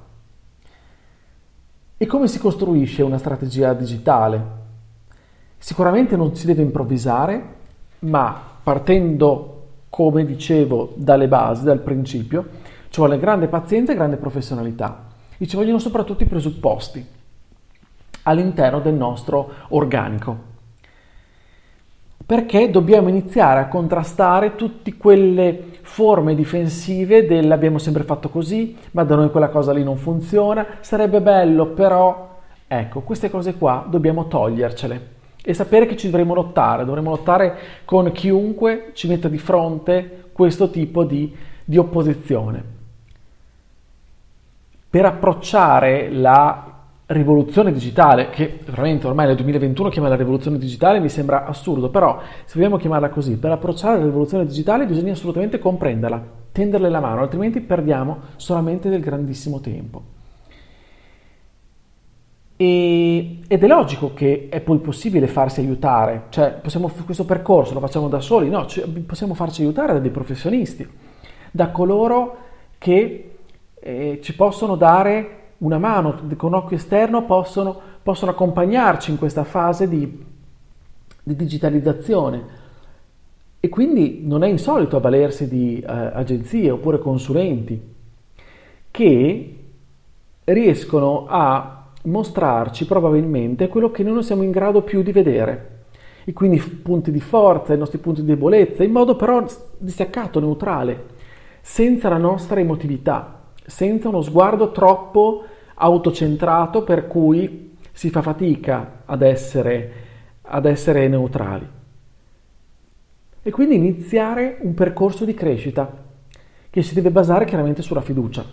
E 1.97 2.05
come 2.05 2.29
si 2.29 2.39
costruisce 2.39 3.03
una 3.03 3.17
strategia 3.17 3.73
digitale? 3.73 4.41
Sicuramente 5.57 6.15
non 6.15 6.33
si 6.37 6.45
deve 6.45 6.61
improvvisare, 6.61 7.43
ma 7.99 8.51
partendo, 8.63 9.62
come 9.93 10.25
dicevo, 10.25 10.93
dalle 10.95 11.27
basi, 11.27 11.65
dal 11.65 11.77
principio, 11.77 12.47
ci 12.89 12.99
vuole 12.99 13.19
grande 13.19 13.45
pazienza 13.45 13.91
e 13.91 13.95
grande 13.95 14.15
professionalità. 14.15 15.03
E 15.37 15.45
ci 15.45 15.55
vogliono 15.55 15.77
soprattutto 15.77 16.23
i 16.23 16.27
presupposti 16.27 17.05
all'interno 18.23 18.79
del 18.79 18.95
nostro 18.95 19.51
organico. 19.67 20.35
Perché 22.25 22.71
dobbiamo 22.71 23.07
iniziare 23.07 23.59
a 23.59 23.67
contrastare 23.67 24.55
tutte 24.55 24.97
quelle 24.97 25.65
forme 25.83 26.33
difensive 26.33 27.27
del 27.27 27.51
abbiamo 27.51 27.77
sempre 27.77 28.01
fatto 28.01 28.29
così, 28.29 28.75
ma 28.93 29.03
da 29.03 29.13
noi 29.13 29.29
quella 29.29 29.49
cosa 29.49 29.73
lì 29.73 29.83
non 29.83 29.97
funziona, 29.97 30.65
sarebbe 30.79 31.21
bello 31.21 31.67
però... 31.67 32.39
Ecco, 32.65 33.01
queste 33.01 33.29
cose 33.29 33.57
qua 33.57 33.85
dobbiamo 33.87 34.27
togliercele 34.27 35.21
e 35.45 35.53
sapere 35.53 35.85
che 35.85 35.97
ci 35.97 36.09
dovremo 36.09 36.33
lottare, 36.33 36.85
dovremo 36.85 37.09
lottare 37.09 37.57
con 37.83 38.11
chiunque 38.13 38.91
ci 38.93 39.07
metta 39.07 39.27
di 39.27 39.37
fronte 39.37 40.29
questo 40.31 40.69
tipo 40.69 41.03
di, 41.03 41.35
di 41.65 41.77
opposizione. 41.77 42.63
Per 44.89 45.05
approcciare 45.05 46.09
la 46.09 46.71
rivoluzione 47.07 47.73
digitale, 47.73 48.29
che 48.29 48.59
veramente 48.65 49.05
ormai 49.07 49.27
nel 49.27 49.35
2021 49.35 49.89
chiamare 49.89 50.13
la 50.13 50.19
rivoluzione 50.21 50.57
digitale 50.57 50.99
mi 50.99 51.09
sembra 51.09 51.45
assurdo, 51.45 51.89
però 51.89 52.21
se 52.45 52.53
vogliamo 52.55 52.77
chiamarla 52.77 53.09
così, 53.09 53.37
per 53.37 53.51
approcciare 53.51 53.97
la 53.97 54.05
rivoluzione 54.05 54.45
digitale 54.45 54.85
bisogna 54.85 55.11
assolutamente 55.11 55.59
comprenderla, 55.59 56.23
tenderle 56.53 56.89
la 56.89 57.01
mano, 57.01 57.21
altrimenti 57.21 57.59
perdiamo 57.59 58.19
solamente 58.37 58.89
del 58.89 59.01
grandissimo 59.01 59.59
tempo. 59.59 60.12
E, 62.55 63.39
ed 63.47 63.63
è 63.63 63.67
logico 63.67 64.13
che 64.13 64.47
è 64.49 64.61
poi 64.61 64.77
possibile 64.79 65.27
farsi 65.27 65.59
aiutare, 65.59 66.25
cioè 66.29 66.53
possiamo, 66.61 66.91
questo 67.03 67.25
percorso 67.25 67.73
lo 67.73 67.79
facciamo 67.79 68.07
da 68.07 68.19
soli, 68.19 68.49
no, 68.49 68.65
cioè, 68.67 68.87
possiamo 68.87 69.33
farci 69.33 69.63
aiutare 69.63 69.93
da 69.93 69.99
dei 69.99 70.11
professionisti, 70.11 70.87
da 71.51 71.69
coloro 71.71 72.37
che 72.77 73.31
eh, 73.79 74.19
ci 74.21 74.35
possono 74.35 74.75
dare 74.75 75.39
una 75.59 75.77
mano, 75.77 76.21
con 76.35 76.53
occhio 76.53 76.77
esterno 76.77 77.25
possono, 77.25 77.79
possono 78.01 78.31
accompagnarci 78.31 79.11
in 79.11 79.17
questa 79.17 79.43
fase 79.43 79.87
di, 79.87 80.25
di 81.23 81.35
digitalizzazione. 81.35 82.61
E 83.59 83.69
quindi 83.69 84.23
non 84.25 84.43
è 84.43 84.47
insolito 84.47 84.97
avvalersi 84.97 85.47
di 85.47 85.79
eh, 85.79 85.85
agenzie 85.85 86.69
oppure 86.69 86.99
consulenti 86.99 87.81
che 88.91 89.57
riescono 90.43 91.25
a 91.29 91.82
mostrarci 92.03 92.85
probabilmente 92.85 93.67
quello 93.67 93.91
che 93.91 94.03
noi 94.03 94.13
non 94.13 94.23
siamo 94.23 94.43
in 94.43 94.51
grado 94.51 94.81
più 94.81 95.01
di 95.03 95.11
vedere 95.11 95.73
e 96.25 96.33
quindi 96.33 96.59
punti 96.59 97.11
di 97.11 97.19
forza, 97.19 97.73
i 97.73 97.77
nostri 97.77 97.97
punti 97.97 98.21
di 98.21 98.27
debolezza, 98.27 98.83
in 98.83 98.91
modo 98.91 99.15
però 99.15 99.45
distaccato, 99.77 100.39
neutrale, 100.39 101.11
senza 101.61 102.09
la 102.09 102.17
nostra 102.17 102.59
emotività, 102.59 103.41
senza 103.65 104.07
uno 104.07 104.21
sguardo 104.21 104.71
troppo 104.71 105.43
autocentrato 105.75 106.83
per 106.83 107.07
cui 107.07 107.75
si 107.91 108.09
fa 108.09 108.21
fatica 108.21 109.01
ad 109.05 109.21
essere, 109.21 109.91
ad 110.41 110.65
essere 110.65 111.07
neutrali. 111.07 111.67
E 113.41 113.51
quindi 113.51 113.75
iniziare 113.75 114.59
un 114.61 114.73
percorso 114.73 115.25
di 115.25 115.33
crescita 115.33 116.01
che 116.69 116.81
si 116.81 116.93
deve 116.93 117.11
basare 117.11 117.45
chiaramente 117.45 117.81
sulla 117.81 118.01
fiducia, 118.01 118.45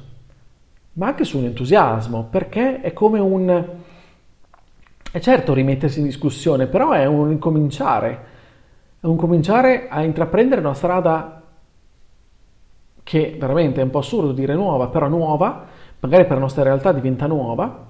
ma 0.95 1.07
anche 1.07 1.25
su 1.25 1.39
un 1.39 1.45
entusiasmo, 1.45 2.27
perché 2.31 2.81
è 2.81 2.93
come 2.93 3.21
un... 3.21 3.65
È 5.13 5.19
certo 5.19 5.55
rimettersi 5.55 5.99
in 5.99 6.05
discussione, 6.05 6.67
però 6.67 6.93
è 6.93 7.05
un 7.05 7.33
incominciare, 7.33 8.25
è 9.01 9.07
un 9.07 9.17
cominciare 9.17 9.89
a 9.89 10.03
intraprendere 10.03 10.61
una 10.61 10.75
strada 10.75 11.43
che 13.03 13.37
veramente 13.39 13.81
è 13.81 13.85
un 13.85 13.91
po' 13.91 13.99
assurdo 13.99 14.31
dire 14.31 14.55
nuova, 14.55 14.87
però 14.87 15.09
nuova, 15.09 15.67
magari 15.99 16.25
per 16.25 16.35
la 16.35 16.43
nostra 16.43 16.63
realtà 16.63 16.93
diventa 16.93 17.27
nuova, 17.27 17.89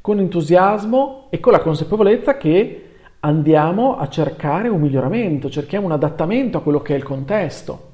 con 0.00 0.18
entusiasmo 0.18 1.26
e 1.30 1.38
con 1.38 1.52
la 1.52 1.60
consapevolezza 1.60 2.36
che 2.36 2.88
andiamo 3.20 3.98
a 3.98 4.08
cercare 4.08 4.68
un 4.68 4.80
miglioramento, 4.80 5.50
cerchiamo 5.50 5.86
un 5.86 5.92
adattamento 5.92 6.58
a 6.58 6.62
quello 6.62 6.80
che 6.80 6.94
è 6.94 6.96
il 6.96 7.04
contesto. 7.04 7.87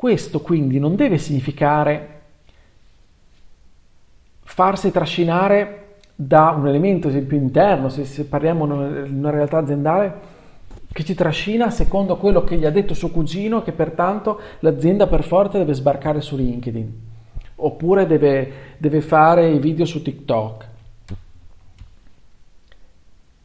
Questo 0.00 0.40
quindi 0.40 0.78
non 0.78 0.96
deve 0.96 1.18
significare 1.18 2.20
farsi 4.44 4.90
trascinare 4.90 5.96
da 6.14 6.54
un 6.56 6.66
elemento, 6.66 7.08
ad 7.08 7.12
esempio 7.12 7.36
interno, 7.36 7.90
se, 7.90 8.06
se 8.06 8.24
parliamo 8.24 8.64
di 9.04 9.10
una 9.10 9.28
realtà 9.28 9.58
aziendale, 9.58 10.14
che 10.90 11.04
ci 11.04 11.14
trascina 11.14 11.68
secondo 11.68 12.16
quello 12.16 12.44
che 12.44 12.56
gli 12.56 12.64
ha 12.64 12.70
detto 12.70 12.94
suo 12.94 13.10
cugino, 13.10 13.62
che 13.62 13.72
pertanto 13.72 14.40
l'azienda 14.60 15.06
per 15.06 15.22
forza 15.22 15.58
deve 15.58 15.74
sbarcare 15.74 16.22
su 16.22 16.34
LinkedIn, 16.34 17.00
oppure 17.56 18.06
deve, 18.06 18.52
deve 18.78 19.02
fare 19.02 19.50
i 19.50 19.58
video 19.58 19.84
su 19.84 20.00
TikTok. 20.00 20.68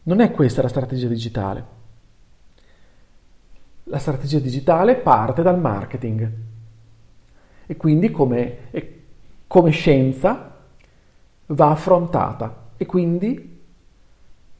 Non 0.04 0.22
è 0.22 0.32
questa 0.32 0.62
la 0.62 0.70
strategia 0.70 1.10
digitale. 1.10 1.75
La 3.86 4.00
strategia 4.00 4.39
digitale 4.39 4.96
parte 4.96 5.42
dal 5.42 5.60
marketing 5.60 6.32
e 7.68 7.77
quindi 7.77 8.12
come, 8.12 8.58
come 9.48 9.72
scienza 9.72 10.54
va 11.48 11.70
affrontata 11.70 12.72
e 12.77 12.86
quindi 12.86 13.62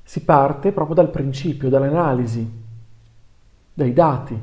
si 0.04 0.24
parte 0.24 0.72
proprio 0.72 0.96
dal 0.96 1.10
principio, 1.10 1.70
dall'analisi 1.70 2.64
dai 3.74 3.92
dati, 3.92 4.42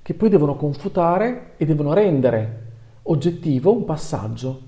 che 0.00 0.14
poi 0.14 0.28
devono 0.30 0.56
confutare 0.56 1.52
e 1.58 1.66
devono 1.66 1.92
rendere 1.92 2.62
oggettivo 3.02 3.74
un 3.74 3.84
passaggio. 3.84 4.62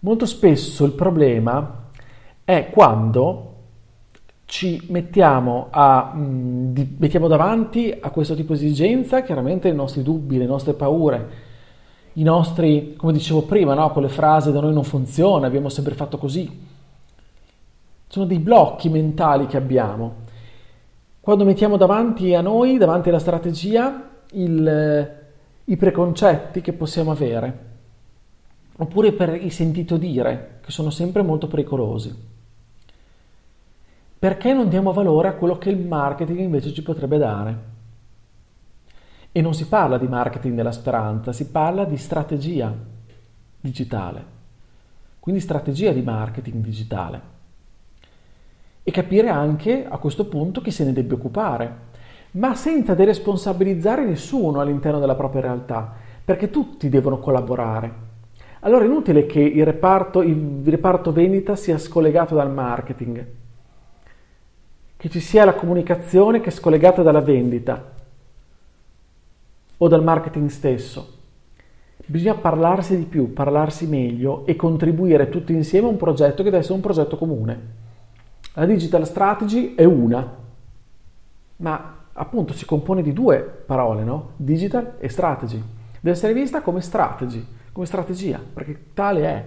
Molto 0.00 0.26
spesso 0.26 0.84
il 0.84 0.92
problema 0.92 1.88
è 2.44 2.70
quando 2.70 3.49
ci 4.50 4.86
mettiamo, 4.88 5.68
a, 5.70 6.12
mh, 6.12 6.20
mm, 6.20 6.72
di, 6.72 6.96
mettiamo 6.98 7.28
davanti 7.28 7.96
a 7.98 8.10
questo 8.10 8.34
tipo 8.34 8.54
di 8.54 8.66
esigenza, 8.66 9.22
chiaramente 9.22 9.68
i 9.68 9.74
nostri 9.74 10.02
dubbi, 10.02 10.36
le 10.36 10.46
nostre 10.46 10.74
paure, 10.74 11.28
i 12.14 12.22
nostri, 12.22 12.94
come 12.96 13.12
dicevo 13.12 13.42
prima, 13.42 13.74
no? 13.74 13.90
quelle 13.92 14.08
frasi 14.08 14.52
da 14.52 14.60
noi 14.60 14.72
non 14.72 14.84
funziona, 14.84 15.46
abbiamo 15.46 15.68
sempre 15.68 15.94
fatto 15.94 16.18
così. 16.18 16.68
Sono 18.08 18.26
dei 18.26 18.40
blocchi 18.40 18.88
mentali 18.88 19.46
che 19.46 19.56
abbiamo 19.56 20.28
quando 21.20 21.44
mettiamo 21.44 21.76
davanti 21.76 22.34
a 22.34 22.40
noi, 22.40 22.78
davanti 22.78 23.10
alla 23.10 23.18
strategia, 23.18 24.08
il, 24.32 25.16
i 25.64 25.76
preconcetti 25.76 26.62
che 26.62 26.72
possiamo 26.72 27.10
avere, 27.10 27.58
oppure 28.78 29.12
per 29.12 29.34
il 29.34 29.52
sentito 29.52 29.98
dire, 29.98 30.58
che 30.62 30.70
sono 30.70 30.88
sempre 30.88 31.20
molto 31.20 31.46
pericolosi. 31.46 32.39
Perché 34.20 34.52
non 34.52 34.68
diamo 34.68 34.92
valore 34.92 35.28
a 35.28 35.32
quello 35.32 35.56
che 35.56 35.70
il 35.70 35.78
marketing 35.78 36.40
invece 36.40 36.74
ci 36.74 36.82
potrebbe 36.82 37.16
dare? 37.16 37.58
E 39.32 39.40
non 39.40 39.54
si 39.54 39.66
parla 39.66 39.96
di 39.96 40.06
marketing 40.08 40.54
della 40.54 40.72
speranza, 40.72 41.32
si 41.32 41.50
parla 41.50 41.86
di 41.86 41.96
strategia 41.96 42.70
digitale. 43.58 44.24
Quindi 45.18 45.40
strategia 45.40 45.92
di 45.92 46.02
marketing 46.02 46.62
digitale 46.62 47.20
e 48.82 48.90
capire 48.90 49.30
anche 49.30 49.86
a 49.88 49.96
questo 49.96 50.26
punto 50.26 50.60
chi 50.60 50.70
se 50.70 50.84
ne 50.84 50.92
debba 50.92 51.14
occupare, 51.14 51.74
ma 52.32 52.54
senza 52.54 52.92
deresponsabilizzare 52.92 54.04
nessuno 54.04 54.60
all'interno 54.60 54.98
della 54.98 55.14
propria 55.14 55.40
realtà, 55.40 55.94
perché 56.22 56.50
tutti 56.50 56.90
devono 56.90 57.20
collaborare. 57.20 58.08
Allora 58.60 58.84
è 58.84 58.86
inutile 58.86 59.24
che 59.24 59.40
il 59.40 59.64
reparto, 59.64 60.20
il 60.20 60.60
reparto 60.66 61.10
vendita 61.10 61.56
sia 61.56 61.78
scollegato 61.78 62.34
dal 62.34 62.52
marketing, 62.52 63.38
che 65.00 65.08
ci 65.08 65.20
sia 65.20 65.46
la 65.46 65.54
comunicazione 65.54 66.42
che 66.42 66.50
è 66.50 66.52
scollegata 66.52 67.00
dalla 67.00 67.22
vendita 67.22 67.92
o 69.78 69.88
dal 69.88 70.02
marketing 70.02 70.50
stesso. 70.50 71.14
Bisogna 72.04 72.34
parlarsi 72.34 72.98
di 72.98 73.04
più, 73.04 73.32
parlarsi 73.32 73.86
meglio 73.86 74.44
e 74.44 74.56
contribuire 74.56 75.30
tutti 75.30 75.54
insieme 75.54 75.86
a 75.86 75.90
un 75.90 75.96
progetto 75.96 76.42
che 76.42 76.50
deve 76.50 76.58
essere 76.58 76.74
un 76.74 76.82
progetto 76.82 77.16
comune. 77.16 77.60
La 78.52 78.66
digital 78.66 79.06
strategy 79.06 79.74
è 79.74 79.84
una, 79.84 80.36
ma 81.56 81.96
appunto 82.12 82.52
si 82.52 82.66
compone 82.66 83.00
di 83.00 83.14
due 83.14 83.40
parole, 83.40 84.04
no? 84.04 84.32
Digital 84.36 84.96
e 84.98 85.08
strategy. 85.08 85.62
Deve 85.98 86.14
essere 86.14 86.34
vista 86.34 86.60
come 86.60 86.82
strategy, 86.82 87.42
come 87.72 87.86
strategia, 87.86 88.38
perché 88.52 88.92
tale 88.92 89.22
è 89.24 89.44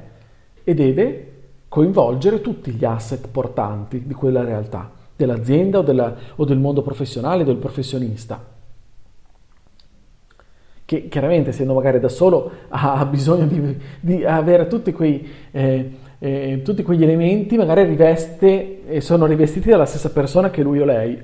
e 0.63 0.73
deve 0.73 1.33
coinvolgere 1.69 2.41
tutti 2.41 2.71
gli 2.71 2.85
asset 2.85 3.27
portanti 3.27 4.07
di 4.07 4.13
quella 4.15 4.43
realtà, 4.43 5.01
dell'azienda 5.15 5.79
o, 5.79 5.81
della, 5.81 6.15
o 6.35 6.45
del 6.45 6.57
mondo 6.57 6.81
professionale 6.81 7.43
del 7.43 7.57
professionista. 7.57 8.51
Che 10.85 11.07
chiaramente, 11.07 11.51
essendo 11.51 11.73
magari 11.73 11.99
da 11.99 12.09
solo, 12.09 12.51
ha 12.69 13.05
bisogno 13.05 13.45
di, 13.45 13.77
di 13.99 14.25
avere 14.25 14.67
tutti 14.67 14.91
quei 14.91 15.27
eh, 15.51 15.91
eh, 16.23 16.61
tutti 16.63 16.83
quegli 16.83 17.03
elementi 17.03 17.57
magari 17.57 17.83
riveste 17.83 18.87
e 18.87 19.01
sono 19.01 19.25
rivestiti 19.25 19.69
dalla 19.69 19.85
stessa 19.85 20.09
persona 20.09 20.49
che 20.49 20.63
lui 20.63 20.79
o 20.79 20.85
lei. 20.85 21.21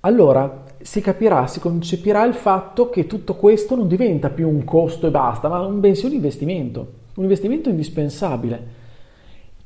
Allora 0.00 0.64
si 0.82 1.00
capirà, 1.00 1.46
si 1.46 1.60
concepirà 1.60 2.24
il 2.24 2.34
fatto 2.34 2.90
che 2.90 3.06
tutto 3.06 3.36
questo 3.36 3.74
non 3.74 3.88
diventa 3.88 4.28
più 4.28 4.50
un 4.50 4.64
costo 4.64 5.06
e 5.06 5.10
basta, 5.10 5.48
ma 5.48 5.64
bensì 5.64 6.04
un 6.04 6.12
investimento, 6.12 6.92
un 7.14 7.22
investimento 7.22 7.70
indispensabile 7.70 8.84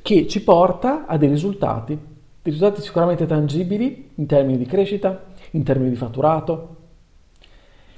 che 0.03 0.27
ci 0.27 0.43
porta 0.43 1.07
a 1.07 1.17
dei 1.17 1.29
risultati, 1.29 1.95
dei 1.95 2.53
risultati 2.53 2.81
sicuramente 2.83 3.27
tangibili 3.27 4.13
in 4.15 4.27
termini 4.27 4.59
di 4.59 4.67
crescita, 4.67 5.25
in 5.53 5.63
termini 5.63 5.91
di 5.91 5.97
fatturato. 5.97 6.77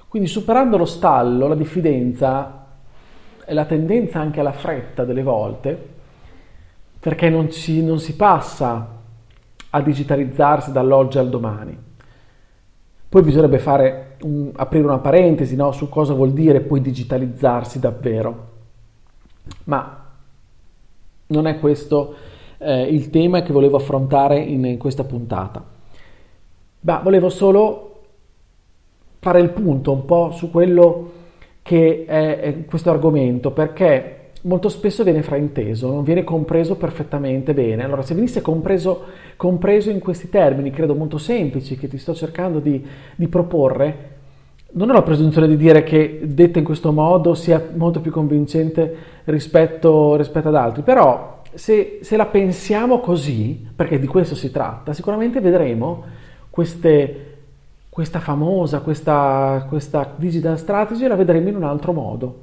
Quindi 0.09 0.29
superando 0.29 0.77
lo 0.77 0.85
stallo, 0.85 1.49
la 1.49 1.55
diffidenza, 1.55 2.67
è 3.45 3.53
la 3.53 3.65
tendenza 3.65 4.21
anche 4.21 4.41
alla 4.41 4.53
fretta 4.53 5.05
delle 5.05 5.23
volte, 5.23 5.91
perché 7.01 7.31
non, 7.31 7.51
ci, 7.51 7.83
non 7.83 7.99
si 7.99 8.15
passa 8.15 9.01
a 9.71 9.81
digitalizzarsi 9.81 10.71
dall'oggi 10.71 11.19
al 11.19 11.29
domani. 11.29 11.77
Poi 13.09 13.23
bisognerebbe 13.23 13.59
fare 13.59 14.17
un, 14.23 14.51
aprire 14.55 14.85
una 14.85 14.99
parentesi 14.99 15.57
no, 15.57 15.73
su 15.73 15.89
cosa 15.89 16.15
vuol 16.15 16.33
dire 16.33 16.61
poi 16.61 16.81
digitalizzarsi 16.81 17.79
davvero. 17.79 18.51
Ma 19.65 20.12
non 21.33 21.47
è 21.47 21.59
questo 21.59 22.15
eh, 22.59 22.83
il 22.83 23.11
tema 23.11 23.43
che 23.43 23.53
volevo 23.53 23.77
affrontare 23.77 24.39
in, 24.39 24.65
in 24.65 24.79
questa 24.79 25.05
puntata. 25.05 25.65
Ma 26.81 26.99
volevo 26.99 27.29
solo 27.29 27.89
fare 29.19 29.41
il 29.41 29.51
punto 29.51 29.93
un 29.93 30.05
po' 30.05 30.31
su 30.33 30.51
quello 30.51 31.11
che 31.62 32.05
è 32.07 32.65
questo 32.65 32.91
argomento, 32.91 33.53
perché 33.53 34.31
molto 34.43 34.69
spesso 34.69 35.05
viene 35.05 35.23
frainteso, 35.23 35.93
non 35.93 36.03
viene 36.03 36.25
compreso 36.25 36.77
perfettamente 36.77 37.55
bene. 37.55 37.85
Allora, 37.85 38.03
se 38.03 38.15
venisse 38.15 38.41
compreso, 38.41 39.05
compreso 39.37 39.91
in 39.91 40.01
questi 40.01 40.29
termini, 40.29 40.71
credo 40.71 40.95
molto 40.95 41.19
semplici, 41.19 41.77
che 41.77 41.89
ti 41.89 41.99
sto 41.99 42.15
cercando 42.15 42.59
di, 42.59 42.85
di 43.15 43.29
proporre, 43.29 44.11
non 44.75 44.91
ho 44.91 44.93
la 44.93 45.02
presunzione 45.02 45.49
di 45.49 45.57
dire 45.57 45.83
che 45.83 46.21
detta 46.25 46.59
in 46.59 46.64
questo 46.64 46.93
modo 46.93 47.35
sia 47.35 47.71
molto 47.75 48.00
più 48.00 48.11
convincente 48.11 48.97
rispetto, 49.25 50.17
rispetto 50.17 50.49
ad 50.49 50.55
altri, 50.55 50.83
però 50.83 51.43
se, 51.52 51.99
se, 52.02 52.17
la 52.17 52.26
pensiamo 52.26 53.00
così, 53.00 53.69
perché 53.75 53.99
di 53.99 54.07
questo 54.07 54.35
si 54.35 54.50
tratta, 54.50 54.95
sicuramente 54.95 55.41
vedremo 55.41 56.05
queste, 56.49 57.37
questa 57.88 58.21
famosa, 58.21 58.81
questa, 58.81 59.67
questa 59.69 60.14
digital 60.17 60.59
strategy 60.59 61.07
la 61.07 61.17
vedremo 61.17 61.49
in 61.49 61.57
un 61.57 61.64
altro 61.64 61.93
modo, 61.93 62.43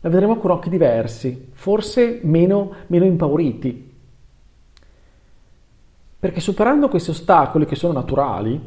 la 0.00 0.08
vedremo 0.08 0.36
con 0.36 0.52
occhi 0.52 0.70
diversi, 0.70 1.50
forse 1.52 2.20
meno, 2.22 2.72
meno 2.86 3.04
impauriti. 3.04 3.84
Perché 6.18 6.40
superando 6.40 6.88
questi 6.88 7.10
ostacoli 7.10 7.66
che 7.66 7.76
sono 7.76 7.92
naturali, 7.92 8.58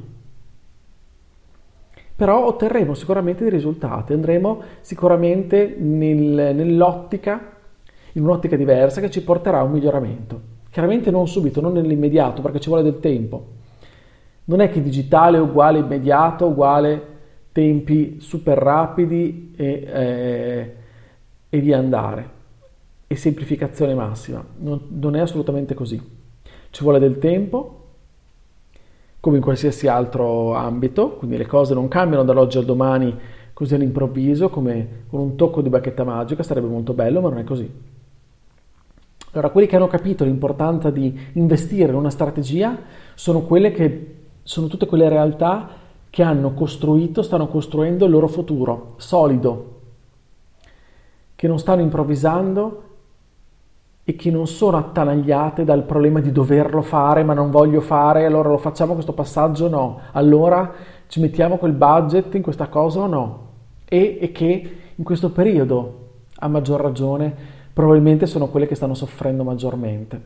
però 2.19 2.47
otterremo 2.47 2.95
sicuramente 2.95 3.43
dei 3.43 3.49
risultati, 3.49 4.11
andremo 4.11 4.61
sicuramente 4.81 5.77
nel, 5.79 6.53
nell'ottica, 6.53 7.55
in 8.11 8.23
un'ottica 8.23 8.57
diversa 8.57 8.99
che 8.99 9.09
ci 9.09 9.23
porterà 9.23 9.59
a 9.59 9.63
un 9.63 9.71
miglioramento. 9.71 10.41
Chiaramente 10.69 11.11
non 11.11 11.29
subito, 11.29 11.61
non 11.61 11.71
nell'immediato, 11.71 12.41
perché 12.41 12.59
ci 12.59 12.67
vuole 12.67 12.83
del 12.83 12.99
tempo. 12.99 13.45
Non 14.43 14.59
è 14.59 14.69
che 14.69 14.83
digitale 14.83 15.37
è 15.37 15.39
uguale 15.39 15.77
immediato, 15.77 16.47
uguale 16.47 17.01
tempi 17.53 18.17
super 18.19 18.57
rapidi 18.57 19.53
e, 19.55 19.87
eh, 19.89 20.75
e 21.47 21.59
via 21.61 21.77
andare, 21.77 22.29
e 23.07 23.15
semplificazione 23.15 23.93
massima. 23.93 24.45
Non, 24.57 24.87
non 24.89 25.15
è 25.15 25.21
assolutamente 25.21 25.73
così. 25.73 25.97
Ci 26.69 26.83
vuole 26.83 26.99
del 26.99 27.17
tempo, 27.17 27.78
come 29.19 29.37
in 29.37 29.43
qualsiasi 29.43 29.87
altro 29.87 30.53
ambito, 30.53 31.11
quindi 31.11 31.37
le 31.37 31.45
cose 31.45 31.73
non 31.73 31.87
cambiano 31.87 32.23
dall'oggi 32.23 32.57
al 32.57 32.65
domani 32.65 33.17
così 33.53 33.75
all'improvviso, 33.75 34.49
come 34.49 35.03
con 35.09 35.19
un 35.19 35.35
tocco 35.35 35.61
di 35.61 35.69
bacchetta 35.69 36.05
magica, 36.05 36.43
sarebbe 36.43 36.67
molto 36.67 36.93
bello, 36.93 37.19
ma 37.19 37.29
non 37.29 37.39
è 37.39 37.43
così. 37.43 37.69
Allora, 39.31 39.49
quelli 39.49 39.67
che 39.67 39.75
hanno 39.75 39.87
capito 39.87 40.23
l'importanza 40.23 40.89
di 40.89 41.17
investire 41.33 41.89
in 41.89 41.97
una 41.97 42.09
strategia 42.09 42.77
sono 43.13 43.45
che 43.45 44.15
sono 44.41 44.67
tutte 44.67 44.85
quelle 44.85 45.09
realtà 45.09 45.69
che 46.09 46.23
hanno 46.23 46.53
costruito, 46.53 47.21
stanno 47.21 47.47
costruendo 47.47 48.05
il 48.05 48.11
loro 48.11 48.27
futuro 48.27 48.93
solido, 48.97 49.81
che 51.35 51.47
non 51.47 51.59
stanno 51.59 51.81
improvvisando 51.81 52.83
e 54.09 54.15
che 54.15 54.31
non 54.31 54.47
sono 54.47 54.75
attanagliate 54.77 55.63
dal 55.63 55.83
problema 55.83 56.19
di 56.19 56.31
doverlo 56.31 56.81
fare 56.81 57.21
ma 57.21 57.35
non 57.35 57.51
voglio 57.51 57.79
fare, 57.79 58.25
allora 58.25 58.49
lo 58.49 58.57
facciamo 58.57 58.93
questo 58.93 59.13
passaggio? 59.13 59.69
No. 59.69 59.99
Allora 60.13 60.73
ci 61.05 61.19
mettiamo 61.19 61.57
quel 61.57 61.73
budget 61.73 62.33
in 62.33 62.41
questa 62.41 62.69
cosa 62.69 63.01
o 63.01 63.05
no? 63.05 63.47
E, 63.85 64.17
e 64.19 64.31
che 64.31 64.77
in 64.95 65.03
questo 65.03 65.29
periodo, 65.29 66.07
a 66.37 66.47
maggior 66.47 66.81
ragione, 66.81 67.31
probabilmente 67.71 68.25
sono 68.25 68.47
quelle 68.47 68.65
che 68.65 68.73
stanno 68.73 68.95
soffrendo 68.95 69.43
maggiormente. 69.43 70.21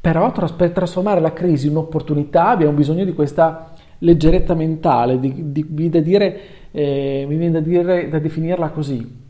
Però 0.00 0.32
per 0.32 0.72
trasformare 0.72 1.20
la 1.20 1.32
crisi 1.32 1.68
in 1.68 1.76
un'opportunità 1.76 2.48
abbiamo 2.48 2.72
bisogno 2.72 3.04
di 3.04 3.12
questa 3.12 3.74
leggerezza 3.98 4.54
mentale, 4.54 5.20
di, 5.20 5.52
di, 5.52 5.66
di 5.68 5.88
da 5.88 6.00
dire, 6.00 6.40
eh, 6.72 7.24
mi 7.28 7.36
viene 7.36 7.52
da, 7.52 7.60
dire, 7.60 8.08
da 8.08 8.18
definirla 8.18 8.70
così, 8.70 9.24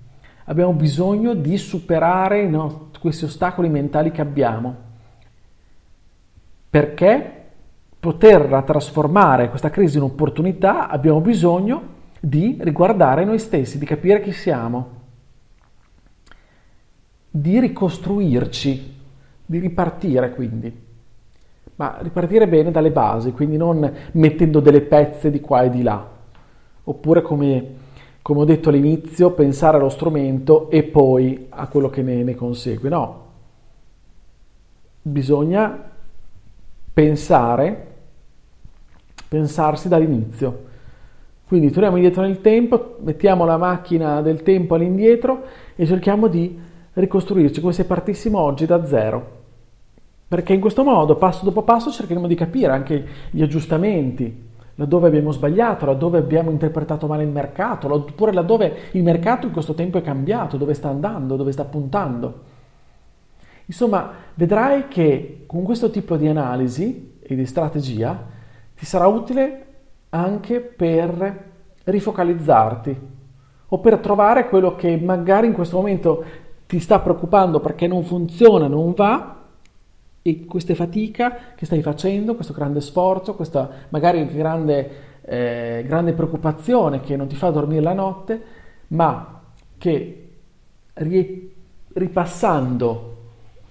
Abbiamo 0.49 0.73
bisogno 0.73 1.35
di 1.35 1.57
superare 1.57 2.47
no, 2.47 2.91
questi 3.01 3.25
ostacoli 3.25 3.69
mentali 3.69 4.13
che 4.13 4.21
abbiamo. 4.21 4.85
Perché 6.71 7.45
poterla 7.99 8.63
trasformare 8.63 9.49
questa 9.49 9.71
crisi 9.71 9.97
in 9.97 10.05
opportunità 10.05 10.89
abbiamo 10.89 11.21
bisogno 11.21 11.95
di 12.21 12.59
riguardare 12.61 13.25
noi 13.25 13.41
stessi, 13.41 13.79
di 13.79 13.87
capire 13.87 14.21
chi 14.21 14.31
siamo, 14.31 14.91
di 17.29 17.59
ricostruirci, 17.59 18.95
di 19.45 19.59
ripartire 19.59 20.31
quindi. 20.33 20.85
Ma 21.75 21.99
ripartire 22.01 22.47
bene 22.47 22.71
dalle 22.71 22.93
basi, 22.93 23.33
quindi 23.33 23.57
non 23.57 23.93
mettendo 24.13 24.61
delle 24.61 24.81
pezze 24.81 25.31
di 25.31 25.41
qua 25.41 25.63
e 25.63 25.71
di 25.71 25.83
là, 25.83 26.09
oppure 26.85 27.23
come 27.23 27.76
come 28.27 28.41
ho 28.41 28.45
detto 28.45 28.71
all'inizio, 28.71 29.31
pensare 29.31 29.77
allo 29.77 29.89
strumento 29.89 30.69
e 30.69 30.83
poi 30.83 31.47
a 31.49 31.69
quello 31.69 31.89
che 31.89 32.03
ne, 32.03 32.25
ne 32.25 32.35
consegue. 32.35 32.89
No, 32.89 33.25
bisogna 35.01 35.93
pensare, 36.93 37.87
pensarsi 39.29 39.87
dall'inizio. 39.87 40.65
Quindi 41.47 41.71
torniamo 41.71 41.99
indietro 41.99 42.23
nel 42.23 42.41
tempo, 42.41 42.97
mettiamo 42.99 43.45
la 43.45 43.59
macchina 43.59 44.21
del 44.23 44.43
tempo 44.43 44.75
all'indietro 44.75 45.45
e 45.77 45.87
cerchiamo 45.87 46.27
di 46.27 46.59
ricostruirci 46.95 47.61
come 47.61 47.73
se 47.73 47.85
partissimo 47.85 48.41
oggi 48.41 48.67
da 48.67 48.85
zero. 48.85 49.35
Perché 50.27 50.53
in 50.53 50.61
questo 50.61 50.83
modo, 50.83 51.15
passo 51.15 51.45
dopo 51.45 51.63
passo, 51.63 51.93
cercheremo 51.93 52.27
di 52.27 52.35
capire 52.35 52.73
anche 52.73 53.07
gli 53.31 53.43
aggiustamenti, 53.43 54.46
laddove 54.77 55.09
abbiamo 55.09 55.33
sbagliato, 55.33 55.87
laddove 55.87 56.19
abbiamo 56.19 56.51
interpretato 56.51 57.07
male 57.07 57.25
il 57.25 57.31
mercato, 57.31 57.93
oppure 57.93 58.33
laddove 58.33 58.91
il 58.93 59.03
mercato 59.03 59.47
in 59.47 59.53
questo 59.53 59.75
tempo 59.75 59.99
è 59.99 60.03
cambiato, 60.03 60.57
dove 60.57 60.75
sta 60.75 60.89
andando, 60.89 61.37
dove 61.37 61.53
sta 61.53 61.65
puntando. 61.65 62.55
Insomma, 63.67 64.11
vedrai 64.35 64.87
che 64.89 65.45
con 65.47 65.63
questo 65.63 65.91
tipo 65.91 66.17
di 66.17 66.29
analisi 66.29 67.19
e 67.21 67.35
di 67.35 67.47
strategia 67.47 68.25
ti 68.77 68.85
sarà 68.85 69.07
utile 69.07 69.65
anche 70.11 70.61
per 70.61 71.45
rifocalizzarti 71.85 73.01
o 73.69 73.79
per 73.81 73.99
trovare 73.99 74.49
quello 74.49 74.77
che 74.77 74.97
magari 74.97 75.47
in 75.47 75.53
questo 75.53 75.77
momento 75.77 76.25
ti 76.67 76.79
sta 76.79 77.01
preoccupando 77.01 77.61
perché 77.61 77.87
non 77.87 78.05
funziona, 78.05 78.69
non 78.69 78.93
va 78.93 79.37
e 80.29 80.45
questa 80.45 80.75
fatica 80.75 81.55
che 81.55 81.67
stai 81.67 81.83
facendo, 81.83 82.35
questo 82.35 82.53
grande 82.53 82.81
sforzo, 82.81 83.35
questa 83.35 83.71
magari 83.91 84.27
grande, 84.27 84.91
eh, 85.23 85.85
grande 85.87 86.15
preoccupazione 86.15 87.01
che 87.01 87.15
non 87.15 87.29
ti 87.29 87.37
fa 87.37 87.51
dormire 87.51 87.81
la 87.81 87.93
notte, 87.93 88.43
ma 88.89 89.41
che 89.79 90.29
ripassando 91.93 93.17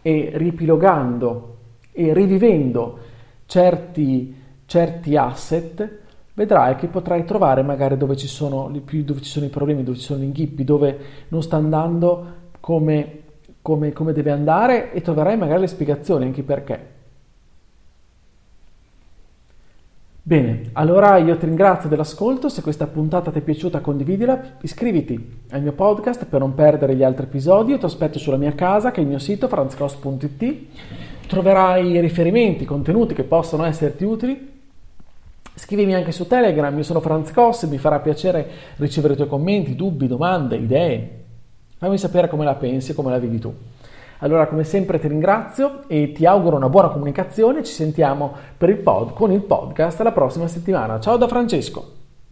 e 0.02 0.32
ripilogando 0.36 1.58
e 1.92 2.14
rivivendo 2.14 3.00
certi, 3.48 4.34
certi 4.66 5.18
asset, 5.18 6.00
vedrai 6.36 6.78
che 6.78 6.88
potrai 6.88 7.26
trovare 7.26 7.64
magari 7.64 7.98
dove 7.98 8.16
ci, 8.16 8.28
sono, 8.28 8.72
dove 8.72 9.22
ci 9.22 9.30
sono 9.30 9.46
i 9.46 9.50
problemi, 9.50 9.84
dove 9.84 9.98
ci 9.98 10.06
sono 10.06 10.22
gli 10.22 10.26
inghippi, 10.26 10.64
dove 10.64 11.00
non 11.28 11.44
sta 11.44 11.58
andando 11.58 12.34
come 12.62 13.24
come, 13.66 13.94
come 13.94 14.14
deve 14.14 14.30
andare 14.30 14.94
e 14.94 15.02
troverai 15.02 15.36
magari 15.38 15.62
le 15.62 15.68
spiegazioni 15.68 16.26
anche 16.26 16.44
perché. 16.44 16.94
Bene, 20.22 20.70
allora 20.74 21.18
io 21.18 21.36
ti 21.36 21.48
ringrazio 21.48 21.90
dell'ascolto, 21.90 22.48
se 22.48 22.62
questa 22.62 22.86
puntata 22.86 23.32
ti 23.32 23.40
è 23.40 23.42
piaciuta 23.42 23.80
condividila, 23.80 24.58
iscriviti 24.62 25.40
al 25.50 25.64
mio 25.64 25.72
podcast 25.72 26.26
per 26.26 26.42
non 26.42 26.54
perdere 26.54 26.96
gli 26.96 27.02
altri 27.02 27.26
episodi, 27.26 27.72
io 27.72 27.80
ti 27.80 27.86
aspetto 27.86 28.20
sulla 28.20 28.38
mia 28.38 28.54
casa 28.54 28.92
che 28.92 29.00
è 29.00 29.04
il 29.04 29.10
mio 29.10 29.18
sito 29.18 29.48
franzcos.it, 29.48 30.56
troverai 31.26 32.00
riferimenti, 32.02 32.66
contenuti 32.66 33.16
che 33.16 33.24
possono 33.24 33.66
esserti 33.66 34.04
utili, 34.04 34.62
scrivimi 35.56 35.96
anche 35.96 36.12
su 36.12 36.28
Telegram, 36.28 36.76
io 36.78 36.84
sono 36.84 37.00
Franz 37.00 37.32
Cos, 37.32 37.64
mi 37.64 37.80
farà 37.80 37.98
piacere 37.98 38.48
ricevere 38.76 39.14
i 39.14 39.16
tuoi 39.16 39.28
commenti, 39.28 39.76
dubbi, 39.76 40.06
domande, 40.06 40.56
idee, 40.56 41.25
Fammi 41.86 42.00
sapere 42.00 42.28
come 42.28 42.46
la 42.46 42.56
pensi 42.56 42.90
e 42.90 42.94
come 42.96 43.12
la 43.12 43.20
vivi 43.20 43.38
tu. 43.38 43.54
Allora, 44.18 44.48
come 44.48 44.64
sempre 44.64 45.00
ti 45.00 45.08
ringrazio 45.08 45.84
e 45.86 46.14
ti 46.14 46.26
auguro 46.26 46.56
una 46.56 46.68
buona 46.68 46.88
comunicazione. 46.88 47.64
Ci 47.64 47.74
sentiamo 47.74 48.34
il 48.58 48.78
pod, 48.78 49.14
con 49.14 49.32
il 49.32 49.42
podcast 49.42 50.02
la 50.02 50.12
prossima 50.12 50.48
settimana. 50.48 51.00
Ciao 51.00 51.18
da 51.18 51.28
Francesco. 51.28 52.05